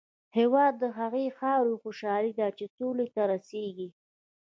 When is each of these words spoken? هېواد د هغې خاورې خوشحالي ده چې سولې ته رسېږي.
هېواد 0.37 0.73
د 0.79 0.83
هغې 0.97 1.25
خاورې 1.37 1.79
خوشحالي 1.83 2.31
ده 2.39 2.47
چې 2.57 2.65
سولې 2.75 3.07
ته 3.15 3.21
رسېږي. 3.31 3.89